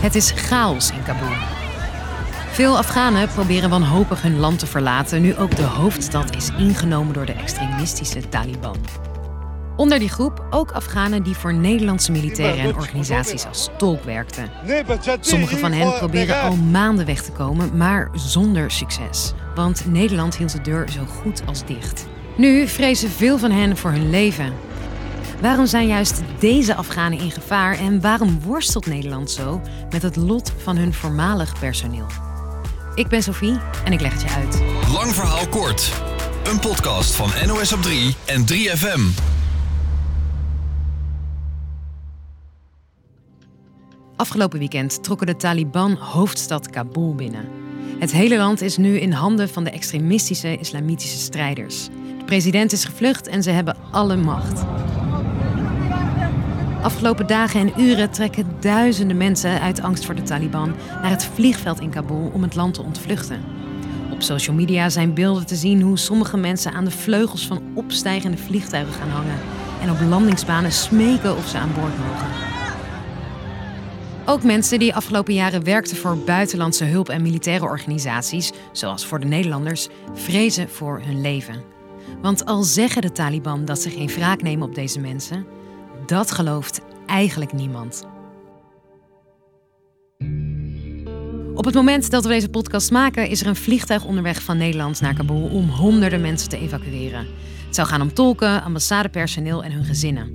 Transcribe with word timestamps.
Het 0.00 0.14
is 0.14 0.30
chaos 0.30 0.90
in 0.90 1.02
Kabul. 1.02 1.36
Veel 2.50 2.76
Afghanen 2.76 3.28
proberen 3.28 3.70
wanhopig 3.70 4.22
hun 4.22 4.38
land 4.38 4.58
te 4.58 4.66
verlaten 4.66 5.22
nu 5.22 5.36
ook 5.36 5.56
de 5.56 5.62
hoofdstad 5.62 6.36
is 6.36 6.48
ingenomen 6.58 7.14
door 7.14 7.26
de 7.26 7.32
extremistische 7.32 8.28
Taliban. 8.28 8.76
Onder 9.76 9.98
die 9.98 10.08
groep 10.08 10.46
ook 10.50 10.72
Afghanen 10.72 11.22
die 11.22 11.34
voor 11.34 11.54
Nederlandse 11.54 12.12
militairen 12.12 12.64
en 12.64 12.74
organisaties 12.74 13.46
als 13.46 13.68
tolk 13.78 14.04
werkten. 14.04 14.50
Sommige 15.20 15.56
van 15.56 15.72
hen 15.72 15.92
proberen 15.98 16.40
al 16.40 16.56
maanden 16.56 17.06
weg 17.06 17.22
te 17.22 17.32
komen, 17.32 17.76
maar 17.76 18.10
zonder 18.12 18.70
succes. 18.70 19.32
Want 19.54 19.84
Nederland 19.86 20.36
hield 20.36 20.52
de 20.52 20.60
deur 20.60 20.88
zo 20.88 21.04
goed 21.04 21.42
als 21.46 21.64
dicht. 21.64 22.06
Nu 22.36 22.68
vrezen 22.68 23.10
veel 23.10 23.38
van 23.38 23.50
hen 23.50 23.76
voor 23.76 23.90
hun 23.90 24.10
leven. 24.10 24.52
Waarom 25.40 25.66
zijn 25.66 25.86
juist 25.86 26.22
deze 26.38 26.74
Afghanen 26.74 27.18
in 27.18 27.30
gevaar 27.30 27.78
en 27.78 28.00
waarom 28.00 28.40
worstelt 28.40 28.86
Nederland 28.86 29.30
zo 29.30 29.60
met 29.90 30.02
het 30.02 30.16
lot 30.16 30.52
van 30.56 30.76
hun 30.76 30.94
voormalig 30.94 31.58
personeel? 31.58 32.06
Ik 32.94 33.08
ben 33.08 33.22
Sophie 33.22 33.58
en 33.84 33.92
ik 33.92 34.00
leg 34.00 34.12
het 34.12 34.22
je 34.22 34.28
uit. 34.28 34.62
Lang 34.92 35.14
verhaal 35.14 35.48
kort. 35.48 35.92
Een 36.44 36.60
podcast 36.60 37.14
van 37.14 37.30
NOS 37.46 37.72
op 37.72 37.82
3 37.82 38.14
en 38.26 38.44
3FM. 38.52 39.00
Afgelopen 44.16 44.58
weekend 44.58 45.02
trokken 45.02 45.26
de 45.26 45.36
Taliban 45.36 45.92
hoofdstad 45.92 46.70
Kabul 46.70 47.14
binnen. 47.14 47.48
Het 47.98 48.12
hele 48.12 48.36
land 48.36 48.60
is 48.60 48.76
nu 48.76 48.98
in 48.98 49.12
handen 49.12 49.48
van 49.48 49.64
de 49.64 49.70
extremistische 49.70 50.56
islamitische 50.56 51.18
strijders. 51.18 51.84
De 52.18 52.24
president 52.24 52.72
is 52.72 52.84
gevlucht 52.84 53.28
en 53.28 53.42
ze 53.42 53.50
hebben 53.50 53.76
alle 53.90 54.16
macht. 54.16 54.64
Afgelopen 56.82 57.26
dagen 57.26 57.60
en 57.60 57.80
uren 57.82 58.10
trekken 58.10 58.46
duizenden 58.60 59.16
mensen 59.16 59.60
uit 59.60 59.80
angst 59.80 60.04
voor 60.04 60.14
de 60.14 60.22
Taliban 60.22 60.74
naar 61.02 61.10
het 61.10 61.24
vliegveld 61.24 61.80
in 61.80 61.90
Kabul 61.90 62.30
om 62.34 62.42
het 62.42 62.54
land 62.54 62.74
te 62.74 62.82
ontvluchten. 62.82 63.40
Op 64.12 64.22
social 64.22 64.56
media 64.56 64.88
zijn 64.88 65.14
beelden 65.14 65.46
te 65.46 65.54
zien 65.54 65.82
hoe 65.82 65.98
sommige 65.98 66.36
mensen 66.36 66.72
aan 66.72 66.84
de 66.84 66.90
vleugels 66.90 67.46
van 67.46 67.62
opstijgende 67.74 68.36
vliegtuigen 68.36 68.94
gaan 68.94 69.08
hangen 69.08 69.38
en 69.82 69.90
op 69.90 69.96
landingsbanen 70.08 70.72
smeken 70.72 71.36
of 71.36 71.48
ze 71.48 71.58
aan 71.58 71.74
boord 71.74 71.98
mogen. 71.98 72.28
Ook 74.26 74.42
mensen 74.42 74.78
die 74.78 74.94
afgelopen 74.94 75.34
jaren 75.34 75.64
werkten 75.64 75.96
voor 75.96 76.18
buitenlandse 76.18 76.84
hulp- 76.84 77.08
en 77.08 77.22
militaire 77.22 77.64
organisaties, 77.64 78.52
zoals 78.72 79.06
voor 79.06 79.20
de 79.20 79.26
Nederlanders, 79.26 79.88
vrezen 80.14 80.68
voor 80.68 81.00
hun 81.04 81.20
leven. 81.20 81.62
Want 82.22 82.44
al 82.44 82.62
zeggen 82.62 83.02
de 83.02 83.12
Taliban 83.12 83.64
dat 83.64 83.80
ze 83.80 83.90
geen 83.90 84.08
wraak 84.08 84.42
nemen 84.42 84.68
op 84.68 84.74
deze 84.74 85.00
mensen, 85.00 85.46
dat 86.10 86.30
gelooft 86.30 86.80
eigenlijk 87.06 87.52
niemand. 87.52 88.04
Op 91.54 91.64
het 91.64 91.74
moment 91.74 92.10
dat 92.10 92.22
we 92.22 92.28
deze 92.28 92.48
podcast 92.48 92.90
maken, 92.90 93.28
is 93.28 93.40
er 93.40 93.46
een 93.46 93.56
vliegtuig 93.56 94.04
onderweg 94.04 94.42
van 94.42 94.56
Nederland 94.56 95.00
naar 95.00 95.14
Kabul 95.14 95.42
om 95.42 95.68
honderden 95.68 96.20
mensen 96.20 96.48
te 96.48 96.58
evacueren. 96.58 97.26
Het 97.66 97.74
zou 97.74 97.88
gaan 97.88 98.00
om 98.00 98.14
tolken, 98.14 98.62
ambassadepersoneel 98.62 99.64
en 99.64 99.72
hun 99.72 99.84
gezinnen. 99.84 100.34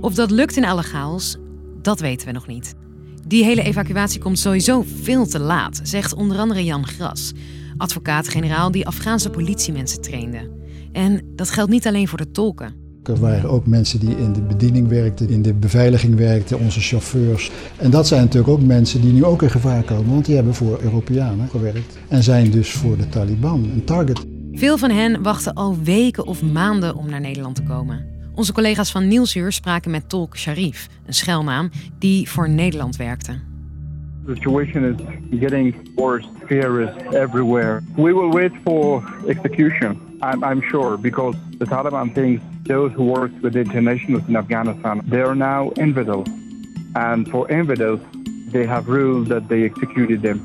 Of 0.00 0.14
dat 0.14 0.30
lukt 0.30 0.56
in 0.56 0.64
alle 0.64 0.82
chaos, 0.82 1.36
dat 1.82 2.00
weten 2.00 2.26
we 2.26 2.32
nog 2.32 2.46
niet. 2.46 2.74
Die 3.26 3.44
hele 3.44 3.62
evacuatie 3.62 4.20
komt 4.20 4.38
sowieso 4.38 4.84
veel 5.02 5.26
te 5.26 5.38
laat, 5.38 5.80
zegt 5.82 6.14
onder 6.14 6.38
andere 6.38 6.64
Jan 6.64 6.86
Gras, 6.86 7.32
advocaat-generaal 7.76 8.70
die 8.70 8.86
Afghaanse 8.86 9.30
politiemensen 9.30 10.00
trainde. 10.00 10.50
En 10.92 11.32
dat 11.36 11.50
geldt 11.50 11.70
niet 11.70 11.86
alleen 11.86 12.08
voor 12.08 12.18
de 12.18 12.30
tolken. 12.30 12.83
Er 13.04 13.20
waren 13.20 13.50
ook 13.50 13.66
mensen 13.66 14.00
die 14.00 14.16
in 14.16 14.32
de 14.32 14.40
bediening 14.40 14.88
werkten, 14.88 15.28
in 15.28 15.42
de 15.42 15.54
beveiliging 15.54 16.16
werkten, 16.16 16.58
onze 16.58 16.80
chauffeurs. 16.80 17.50
En 17.76 17.90
dat 17.90 18.06
zijn 18.06 18.20
natuurlijk 18.20 18.52
ook 18.52 18.62
mensen 18.62 19.00
die 19.00 19.12
nu 19.12 19.24
ook 19.24 19.42
in 19.42 19.50
gevaar 19.50 19.82
komen, 19.82 20.10
want 20.10 20.24
die 20.24 20.34
hebben 20.34 20.54
voor 20.54 20.78
Europeanen 20.82 21.48
gewerkt 21.48 21.98
en 22.08 22.22
zijn 22.22 22.50
dus 22.50 22.72
voor 22.72 22.96
de 22.96 23.08
Taliban 23.08 23.70
een 23.74 23.84
target. 23.84 24.26
Veel 24.52 24.78
van 24.78 24.90
hen 24.90 25.22
wachten 25.22 25.54
al 25.54 25.76
weken 25.82 26.26
of 26.26 26.42
maanden 26.42 26.94
om 26.94 27.10
naar 27.10 27.20
Nederland 27.20 27.54
te 27.54 27.62
komen. 27.62 28.06
Onze 28.34 28.52
collega's 28.52 28.92
van 28.92 29.08
Nieuwsuur 29.08 29.52
spraken 29.52 29.90
met 29.90 30.08
tolk 30.08 30.36
Sharif, 30.36 30.88
een 31.06 31.14
schelnaam, 31.14 31.70
die 31.98 32.30
voor 32.30 32.48
Nederland 32.48 32.96
werkte. 32.96 33.32
The 34.26 34.34
situation 34.34 34.84
is 34.84 35.38
getting 35.40 35.74
worse. 35.94 36.28
Fear 36.46 36.80
is 36.80 37.14
everywhere. 37.14 37.82
We 37.96 38.14
will 38.14 38.30
wait 38.30 38.52
for 38.64 39.02
execution. 39.26 40.03
I'm, 40.20 40.44
I'm 40.44 40.62
sure 40.62 40.98
because 40.98 41.36
the 41.58 41.64
Taliban 41.64 42.12
thinks 42.14 42.42
those 42.62 42.92
who 42.94 43.04
work 43.04 43.30
with 43.42 43.56
internationals 43.56 44.22
in 44.28 44.36
Afghanistan 44.36 45.00
they 45.08 45.20
are 45.20 45.34
now 45.34 45.70
infidels, 45.72 46.28
and 46.92 47.28
for 47.28 47.50
infidels 47.50 48.00
they 48.50 48.66
have 48.66 48.92
ruled 48.92 49.28
that 49.28 49.48
they 49.48 49.62
executed 49.64 50.22
them. 50.22 50.40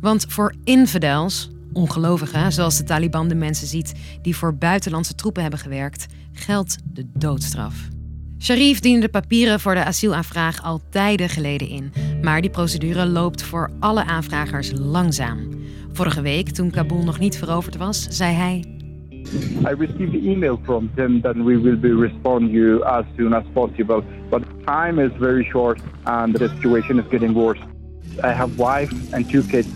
Want 0.00 0.26
voor 0.28 0.54
infidels, 0.64 1.50
ongelovigen 1.72 2.52
zoals 2.52 2.76
de 2.76 2.84
Taliban 2.84 3.28
de 3.28 3.34
mensen 3.34 3.66
ziet 3.66 3.92
die 4.22 4.36
voor 4.36 4.54
buitenlandse 4.54 5.14
troepen 5.14 5.42
hebben 5.42 5.60
gewerkt, 5.60 6.06
geldt 6.32 6.78
de 6.84 7.06
doodstraf. 7.12 7.74
Sharif 8.38 8.80
diende 8.80 9.00
de 9.00 9.08
papieren 9.08 9.60
voor 9.60 9.74
de 9.74 9.84
asielaanvraag 9.84 10.62
al 10.62 10.80
tijden 10.90 11.28
geleden 11.28 11.68
in, 11.68 11.92
maar 12.22 12.40
die 12.40 12.50
procedure 12.50 13.06
loopt 13.06 13.42
voor 13.42 13.70
alle 13.80 14.04
aanvragers 14.04 14.72
langzaam. 14.74 15.48
Vorige 15.92 16.22
week, 16.22 16.48
toen 16.48 16.70
Kabul 16.70 17.02
nog 17.04 17.18
niet 17.18 17.38
veroverd 17.38 17.76
was, 17.76 18.06
zei 18.08 18.34
hij: 18.34 18.71
I 19.64 19.70
received 19.70 20.12
the 20.12 20.30
email 20.30 20.56
from 20.66 20.90
them 20.94 21.20
that 21.22 21.36
we 21.36 21.56
will 21.56 21.76
be 21.76 21.92
respond 21.92 22.50
you 22.50 22.84
as 22.84 23.04
soon 23.16 23.32
as 23.34 23.44
possible, 23.54 24.04
but 24.30 24.42
time 24.66 24.98
is 24.98 25.12
very 25.12 25.44
short 25.50 25.80
and 26.06 26.34
the 26.34 26.48
situation 26.48 26.98
is 26.98 27.06
getting 27.08 27.34
worse. 27.34 27.60
I 28.22 28.32
have 28.32 28.58
wife 28.58 28.92
and 29.12 29.28
two 29.28 29.42
kids. 29.42 29.68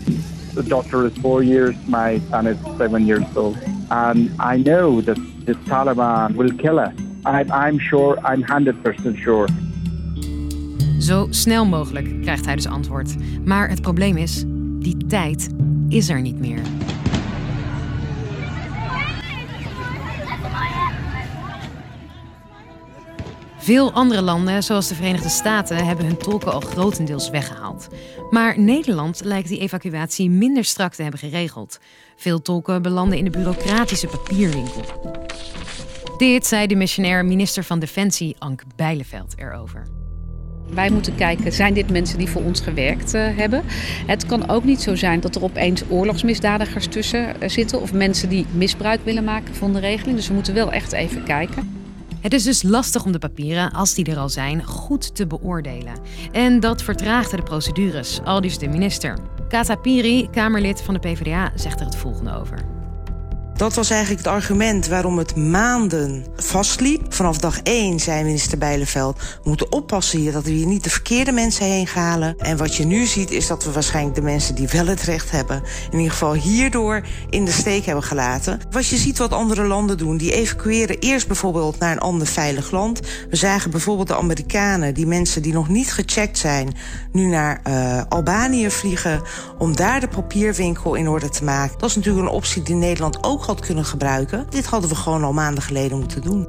The 0.53 0.63
daughter 0.63 1.05
is 1.05 1.15
four 1.17 1.43
years, 1.43 1.75
my 1.87 2.19
son 2.29 2.47
is 2.47 2.57
seven 2.77 3.05
years 3.05 3.25
old, 3.35 3.57
and 3.91 4.31
I 4.39 4.57
know 4.57 5.01
that 5.01 5.17
the 5.45 5.53
Taliban 5.69 6.35
will 6.35 6.51
kill 6.51 6.79
us. 6.79 6.93
I'm, 7.25 7.51
I'm 7.51 7.79
sure, 7.79 8.17
I'm 8.23 8.43
100% 8.43 9.17
sure. 9.17 9.47
Zo 10.99 11.27
snel 11.29 11.65
mogelijk 11.65 12.21
krijgt 12.21 12.45
hij 12.45 12.55
dus 12.55 12.67
antwoord. 12.67 13.15
Maar 13.45 13.69
het 13.69 13.81
probleem 13.81 14.17
is, 14.17 14.43
die 14.79 14.97
tijd 15.07 15.49
is 15.87 16.09
er 16.09 16.21
niet 16.21 16.39
meer. 16.39 16.59
Veel 23.67 23.91
andere 23.91 24.21
landen, 24.21 24.63
zoals 24.63 24.87
de 24.87 24.95
Verenigde 24.95 25.29
Staten, 25.29 25.85
hebben 25.85 26.05
hun 26.05 26.17
tolken 26.17 26.53
al 26.53 26.59
grotendeels 26.59 27.29
weggehaald. 27.29 27.87
Maar 28.29 28.59
Nederland 28.59 29.21
lijkt 29.23 29.47
die 29.47 29.59
evacuatie 29.59 30.29
minder 30.29 30.63
strak 30.65 30.93
te 30.93 31.01
hebben 31.01 31.19
geregeld. 31.19 31.79
Veel 32.15 32.41
tolken 32.41 32.81
belanden 32.81 33.17
in 33.17 33.23
de 33.23 33.29
bureaucratische 33.29 34.07
papierwinkel. 34.07 34.83
Dit 36.17 36.45
zei 36.45 36.67
de 36.67 36.75
missionair 36.75 37.25
minister 37.25 37.63
van 37.63 37.79
Defensie 37.79 38.35
Ank 38.39 38.61
Bijleveld 38.75 39.33
erover. 39.37 39.87
Wij 40.69 40.89
moeten 40.89 41.15
kijken, 41.15 41.53
zijn 41.53 41.73
dit 41.73 41.89
mensen 41.89 42.17
die 42.17 42.29
voor 42.29 42.43
ons 42.43 42.61
gewerkt 42.61 43.13
uh, 43.13 43.37
hebben? 43.37 43.63
Het 44.05 44.25
kan 44.25 44.49
ook 44.49 44.63
niet 44.63 44.81
zo 44.81 44.95
zijn 44.95 45.19
dat 45.19 45.35
er 45.35 45.43
opeens 45.43 45.83
oorlogsmisdadigers 45.89 46.87
tussen 46.87 47.35
uh, 47.43 47.49
zitten... 47.49 47.81
of 47.81 47.93
mensen 47.93 48.29
die 48.29 48.45
misbruik 48.51 48.99
willen 49.03 49.23
maken 49.23 49.55
van 49.55 49.73
de 49.73 49.79
regeling. 49.79 50.15
Dus 50.15 50.27
we 50.27 50.33
moeten 50.33 50.53
wel 50.53 50.71
echt 50.71 50.91
even 50.91 51.23
kijken. 51.23 51.76
Het 52.21 52.33
is 52.33 52.43
dus 52.43 52.63
lastig 52.63 53.05
om 53.05 53.11
de 53.11 53.19
papieren, 53.19 53.71
als 53.71 53.93
die 53.93 54.05
er 54.05 54.17
al 54.17 54.29
zijn, 54.29 54.65
goed 54.65 55.15
te 55.15 55.27
beoordelen. 55.27 55.93
En 56.31 56.59
dat 56.59 56.81
vertraagde 56.81 57.35
de 57.35 57.43
procedures, 57.43 58.19
aldus 58.23 58.57
de 58.57 58.67
minister. 58.67 59.17
Kata 59.47 59.75
Piri, 59.75 60.29
Kamerlid 60.29 60.81
van 60.81 60.93
de 60.93 60.99
PvdA, 60.99 61.51
zegt 61.55 61.79
er 61.79 61.85
het 61.85 61.95
volgende 61.95 62.35
over. 62.35 62.76
Dat 63.57 63.73
was 63.73 63.89
eigenlijk 63.89 64.23
het 64.23 64.33
argument 64.33 64.87
waarom 64.87 65.17
het 65.17 65.35
maanden 65.35 66.25
vastliep. 66.35 67.13
Vanaf 67.13 67.37
dag 67.37 67.59
1 67.63 67.99
zei 67.99 68.23
minister 68.23 68.57
Bijleveld... 68.57 69.17
we 69.19 69.49
moeten 69.49 69.71
oppassen 69.71 70.19
hier 70.19 70.31
dat 70.31 70.43
we 70.43 70.49
hier 70.49 70.65
niet 70.65 70.83
de 70.83 70.89
verkeerde 70.89 71.31
mensen 71.31 71.65
heen 71.65 71.87
halen. 71.93 72.37
En 72.37 72.57
wat 72.57 72.75
je 72.75 72.85
nu 72.85 73.05
ziet 73.05 73.31
is 73.31 73.47
dat 73.47 73.63
we 73.63 73.71
waarschijnlijk 73.71 74.15
de 74.15 74.21
mensen 74.21 74.55
die 74.55 74.67
wel 74.67 74.87
het 74.87 75.01
recht 75.01 75.31
hebben... 75.31 75.63
in 75.91 75.97
ieder 75.97 76.11
geval 76.11 76.33
hierdoor 76.33 77.01
in 77.29 77.45
de 77.45 77.51
steek 77.51 77.85
hebben 77.85 78.03
gelaten. 78.03 78.59
Wat 78.71 78.87
je 78.87 78.97
ziet 78.97 79.17
wat 79.17 79.33
andere 79.33 79.63
landen 79.63 79.97
doen, 79.97 80.17
die 80.17 80.33
evacueren 80.33 80.99
eerst 80.99 81.27
bijvoorbeeld 81.27 81.79
naar 81.79 81.91
een 81.91 81.99
ander 81.99 82.27
veilig 82.27 82.71
land. 82.71 82.99
We 83.29 83.35
zagen 83.35 83.71
bijvoorbeeld 83.71 84.07
de 84.07 84.17
Amerikanen, 84.17 84.93
die 84.93 85.07
mensen 85.07 85.41
die 85.41 85.53
nog 85.53 85.69
niet 85.69 85.93
gecheckt 85.93 86.37
zijn... 86.37 86.75
nu 87.11 87.25
naar 87.25 87.61
uh, 87.67 88.01
Albanië 88.09 88.69
vliegen 88.69 89.21
om 89.57 89.75
daar 89.75 89.99
de 89.99 90.07
papierwinkel 90.07 90.95
in 90.95 91.09
orde 91.09 91.29
te 91.29 91.43
maken. 91.43 91.77
Dat 91.77 91.89
is 91.89 91.95
natuurlijk 91.95 92.27
een 92.27 92.33
optie 92.33 92.63
die 92.63 92.75
Nederland 92.75 93.23
ook 93.23 93.45
kunnen 93.55 93.85
gebruiken. 93.85 94.45
Dit 94.49 94.65
hadden 94.65 94.89
we 94.89 94.95
gewoon 94.95 95.23
al 95.23 95.33
maanden 95.33 95.63
geleden 95.63 95.97
moeten 95.97 96.21
doen. 96.21 96.47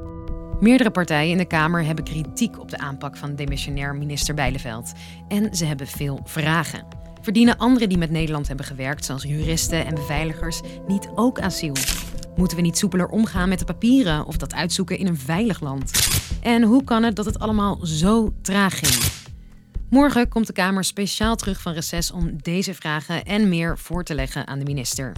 Meerdere 0.59 0.91
partijen 0.91 1.31
in 1.31 1.37
de 1.37 1.45
Kamer 1.45 1.85
hebben 1.85 2.03
kritiek 2.03 2.59
op 2.59 2.69
de 2.69 2.77
aanpak 2.77 3.17
van 3.17 3.35
demissionair 3.35 3.95
minister 3.95 4.33
Bijleveld. 4.33 4.91
En 5.27 5.55
ze 5.55 5.65
hebben 5.65 5.87
veel 5.87 6.19
vragen. 6.23 6.85
Verdienen 7.21 7.57
anderen 7.57 7.89
die 7.89 7.97
met 7.97 8.11
Nederland 8.11 8.47
hebben 8.47 8.65
gewerkt, 8.65 9.05
zoals 9.05 9.23
juristen 9.23 9.85
en 9.85 9.95
beveiligers, 9.95 10.61
niet 10.87 11.09
ook 11.15 11.39
asiel? 11.39 11.75
Moeten 12.35 12.57
we 12.57 12.63
niet 12.63 12.77
soepeler 12.77 13.07
omgaan 13.07 13.49
met 13.49 13.59
de 13.59 13.65
papieren 13.65 14.25
of 14.25 14.37
dat 14.37 14.53
uitzoeken 14.53 14.97
in 14.97 15.07
een 15.07 15.17
veilig 15.17 15.59
land? 15.59 15.91
En 16.41 16.63
hoe 16.63 16.83
kan 16.83 17.03
het 17.03 17.15
dat 17.15 17.25
het 17.25 17.39
allemaal 17.39 17.79
zo 17.83 18.33
traag 18.41 18.79
ging? 18.79 19.11
Morgen 19.89 20.27
komt 20.27 20.47
de 20.47 20.53
Kamer 20.53 20.83
speciaal 20.83 21.35
terug 21.35 21.61
van 21.61 21.73
reces 21.73 22.11
om 22.11 22.41
deze 22.41 22.73
vragen 22.73 23.25
en 23.25 23.49
meer 23.49 23.77
voor 23.77 24.03
te 24.03 24.15
leggen 24.15 24.47
aan 24.47 24.59
de 24.59 24.65
minister. 24.65 25.13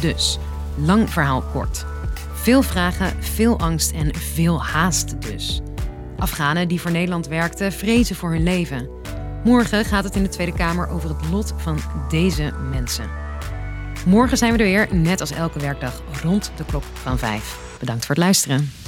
Dus, 0.00 0.38
lang 0.74 1.10
verhaal 1.10 1.42
kort. 1.42 1.84
Veel 2.32 2.62
vragen, 2.62 3.22
veel 3.22 3.58
angst 3.58 3.90
en 3.90 4.14
veel 4.14 4.64
haast 4.64 5.20
dus. 5.20 5.60
Afghanen 6.18 6.68
die 6.68 6.80
voor 6.80 6.90
Nederland 6.90 7.26
werkten 7.26 7.72
vrezen 7.72 8.16
voor 8.16 8.30
hun 8.30 8.42
leven. 8.42 8.88
Morgen 9.44 9.84
gaat 9.84 10.04
het 10.04 10.16
in 10.16 10.22
de 10.22 10.28
Tweede 10.28 10.52
Kamer 10.52 10.88
over 10.88 11.08
het 11.08 11.28
lot 11.30 11.54
van 11.56 11.78
deze 12.08 12.52
mensen. 12.70 13.04
Morgen 14.06 14.36
zijn 14.36 14.52
we 14.52 14.58
er 14.58 14.64
weer, 14.64 14.88
net 14.94 15.20
als 15.20 15.30
elke 15.30 15.58
werkdag, 15.58 16.02
rond 16.22 16.52
de 16.56 16.64
klok 16.64 16.84
van 16.92 17.18
5. 17.18 17.58
Bedankt 17.78 18.06
voor 18.06 18.14
het 18.14 18.24
luisteren. 18.24 18.79